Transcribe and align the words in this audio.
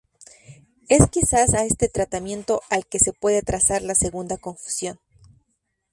Es 0.89 1.07
quizás 1.11 1.53
a 1.53 1.63
ese 1.63 1.87
tratamiento 1.87 2.63
al 2.71 2.87
que 2.87 2.97
se 2.97 3.13
puede 3.13 3.43
trazar 3.43 3.83
la 3.83 3.93
segunda 3.93 4.35
confusión. 4.39 4.99